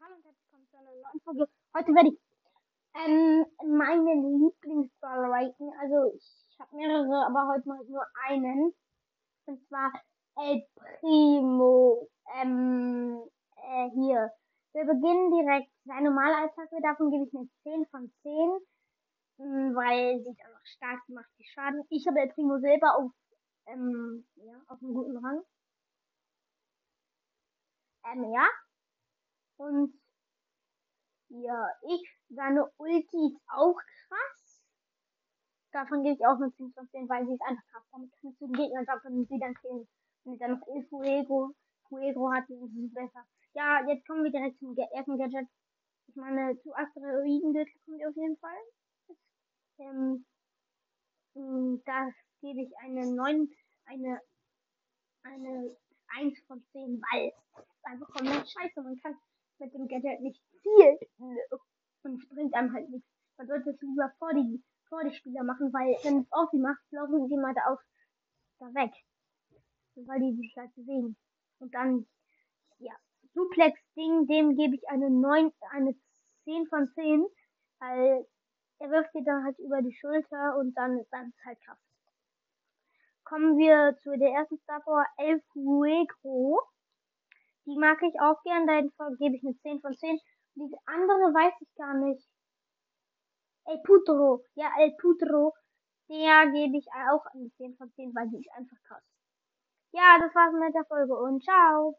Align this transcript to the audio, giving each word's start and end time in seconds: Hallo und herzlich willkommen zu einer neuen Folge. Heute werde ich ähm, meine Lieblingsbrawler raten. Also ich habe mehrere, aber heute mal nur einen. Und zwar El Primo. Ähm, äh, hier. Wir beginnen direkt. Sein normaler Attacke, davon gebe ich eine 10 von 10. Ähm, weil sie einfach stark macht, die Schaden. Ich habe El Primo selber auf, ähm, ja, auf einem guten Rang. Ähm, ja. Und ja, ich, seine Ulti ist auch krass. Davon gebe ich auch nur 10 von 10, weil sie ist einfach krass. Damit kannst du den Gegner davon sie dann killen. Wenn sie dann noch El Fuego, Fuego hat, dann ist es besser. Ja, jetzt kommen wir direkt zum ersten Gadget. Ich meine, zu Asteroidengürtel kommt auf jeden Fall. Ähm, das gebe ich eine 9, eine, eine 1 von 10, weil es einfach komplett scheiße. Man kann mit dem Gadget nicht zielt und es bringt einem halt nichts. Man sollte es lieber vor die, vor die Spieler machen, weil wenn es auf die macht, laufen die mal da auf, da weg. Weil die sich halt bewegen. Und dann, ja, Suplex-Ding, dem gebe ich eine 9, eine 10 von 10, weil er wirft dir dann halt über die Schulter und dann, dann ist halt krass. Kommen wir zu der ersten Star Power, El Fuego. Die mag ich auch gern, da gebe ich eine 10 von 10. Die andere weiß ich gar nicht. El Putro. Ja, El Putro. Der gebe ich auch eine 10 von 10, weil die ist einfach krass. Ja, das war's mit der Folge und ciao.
Hallo 0.00 0.14
und 0.14 0.24
herzlich 0.24 0.46
willkommen 0.52 0.68
zu 0.70 0.76
einer 0.76 0.92
neuen 0.92 1.20
Folge. 1.24 1.48
Heute 1.76 1.92
werde 1.92 2.08
ich 2.10 2.20
ähm, 2.94 3.46
meine 3.66 4.14
Lieblingsbrawler 4.14 5.28
raten. 5.28 5.72
Also 5.80 6.14
ich 6.14 6.56
habe 6.60 6.76
mehrere, 6.76 7.26
aber 7.26 7.48
heute 7.48 7.68
mal 7.68 7.84
nur 7.84 8.06
einen. 8.28 8.72
Und 9.46 9.66
zwar 9.66 9.92
El 10.36 10.62
Primo. 10.76 12.08
Ähm, 12.36 13.24
äh, 13.56 13.90
hier. 13.90 14.30
Wir 14.72 14.84
beginnen 14.84 15.32
direkt. 15.32 15.72
Sein 15.84 16.04
normaler 16.04 16.44
Attacke, 16.44 16.80
davon 16.80 17.10
gebe 17.10 17.24
ich 17.24 17.34
eine 17.34 17.48
10 17.64 17.86
von 17.90 18.12
10. 18.22 18.60
Ähm, 19.40 19.74
weil 19.74 20.22
sie 20.22 20.28
einfach 20.28 20.66
stark 20.66 21.08
macht, 21.08 21.30
die 21.40 21.44
Schaden. 21.44 21.82
Ich 21.90 22.06
habe 22.06 22.20
El 22.20 22.28
Primo 22.28 22.58
selber 22.60 22.98
auf, 22.98 23.10
ähm, 23.66 24.28
ja, 24.36 24.62
auf 24.68 24.80
einem 24.80 24.94
guten 24.94 25.16
Rang. 25.16 25.42
Ähm, 28.04 28.32
ja. 28.32 28.46
Und 29.58 29.92
ja, 31.28 31.68
ich, 31.82 32.08
seine 32.30 32.70
Ulti 32.78 33.34
ist 33.34 33.40
auch 33.48 33.76
krass. 33.76 34.62
Davon 35.72 36.02
gebe 36.02 36.14
ich 36.14 36.26
auch 36.26 36.38
nur 36.38 36.54
10 36.54 36.72
von 36.72 36.88
10, 36.88 37.08
weil 37.08 37.26
sie 37.26 37.34
ist 37.34 37.42
einfach 37.42 37.64
krass. 37.70 37.84
Damit 37.92 38.10
kannst 38.20 38.40
du 38.40 38.46
den 38.46 38.54
Gegner 38.54 38.84
davon 38.84 39.26
sie 39.26 39.38
dann 39.38 39.54
killen. 39.54 39.86
Wenn 40.24 40.32
sie 40.32 40.38
dann 40.38 40.52
noch 40.52 40.66
El 40.68 40.86
Fuego, 40.86 41.54
Fuego 41.88 42.32
hat, 42.32 42.44
dann 42.48 42.64
ist 42.64 42.76
es 42.76 42.94
besser. 42.94 43.26
Ja, 43.52 43.84
jetzt 43.86 44.06
kommen 44.06 44.24
wir 44.24 44.30
direkt 44.30 44.58
zum 44.58 44.76
ersten 44.76 45.18
Gadget. 45.18 45.48
Ich 46.06 46.16
meine, 46.16 46.58
zu 46.60 46.72
Asteroidengürtel 46.74 47.74
kommt 47.84 48.06
auf 48.06 48.16
jeden 48.16 48.38
Fall. 48.38 48.62
Ähm, 49.78 50.24
das 51.84 52.14
gebe 52.40 52.62
ich 52.62 52.72
eine 52.78 53.12
9, 53.14 53.48
eine, 53.86 54.20
eine 55.24 55.76
1 56.08 56.40
von 56.46 56.64
10, 56.72 57.02
weil 57.12 57.32
es 57.56 57.84
einfach 57.84 58.08
komplett 58.08 58.48
scheiße. 58.48 58.82
Man 58.82 58.98
kann 59.00 59.18
mit 59.58 59.74
dem 59.74 59.88
Gadget 59.88 60.20
nicht 60.20 60.42
zielt 60.62 61.00
und 62.02 62.22
es 62.22 62.28
bringt 62.28 62.54
einem 62.54 62.72
halt 62.72 62.88
nichts. 62.90 63.08
Man 63.36 63.46
sollte 63.46 63.70
es 63.70 63.80
lieber 63.80 64.12
vor 64.18 64.32
die, 64.34 64.62
vor 64.88 65.04
die 65.04 65.14
Spieler 65.14 65.44
machen, 65.44 65.72
weil 65.72 65.96
wenn 66.02 66.22
es 66.22 66.32
auf 66.32 66.50
die 66.50 66.58
macht, 66.58 66.80
laufen 66.90 67.28
die 67.28 67.36
mal 67.36 67.54
da 67.54 67.72
auf, 67.72 67.80
da 68.58 68.66
weg. 68.74 68.92
Weil 69.94 70.20
die 70.20 70.36
sich 70.36 70.56
halt 70.56 70.74
bewegen. 70.74 71.16
Und 71.58 71.74
dann, 71.74 72.06
ja, 72.78 72.92
Suplex-Ding, 73.34 74.26
dem 74.26 74.56
gebe 74.56 74.74
ich 74.76 74.88
eine 74.88 75.10
9, 75.10 75.52
eine 75.70 75.94
10 76.44 76.66
von 76.68 76.88
10, 76.94 77.26
weil 77.80 78.26
er 78.78 78.90
wirft 78.90 79.14
dir 79.14 79.24
dann 79.24 79.44
halt 79.44 79.58
über 79.58 79.82
die 79.82 79.94
Schulter 79.94 80.56
und 80.58 80.74
dann, 80.74 81.04
dann 81.10 81.30
ist 81.30 81.44
halt 81.44 81.60
krass. 81.62 81.78
Kommen 83.24 83.58
wir 83.58 83.96
zu 84.02 84.16
der 84.16 84.30
ersten 84.30 84.58
Star 84.58 84.80
Power, 84.80 85.04
El 85.18 85.42
Fuego. 85.52 86.60
Die 87.68 87.76
mag 87.76 88.02
ich 88.02 88.18
auch 88.18 88.42
gern, 88.44 88.66
da 88.66 88.80
gebe 89.18 89.36
ich 89.36 89.44
eine 89.44 89.54
10 89.58 89.80
von 89.82 89.94
10. 89.94 90.18
Die 90.54 90.74
andere 90.86 91.34
weiß 91.34 91.52
ich 91.60 91.74
gar 91.76 91.92
nicht. 91.92 92.26
El 93.66 93.78
Putro. 93.84 94.42
Ja, 94.54 94.72
El 94.78 94.96
Putro. 94.96 95.52
Der 96.08 96.50
gebe 96.50 96.78
ich 96.78 96.86
auch 97.10 97.26
eine 97.34 97.50
10 97.58 97.76
von 97.76 97.92
10, 97.92 98.14
weil 98.14 98.30
die 98.30 98.38
ist 98.38 98.50
einfach 98.56 98.78
krass. 98.86 99.04
Ja, 99.92 100.18
das 100.18 100.34
war's 100.34 100.54
mit 100.54 100.74
der 100.74 100.86
Folge 100.86 101.14
und 101.14 101.42
ciao. 101.42 101.96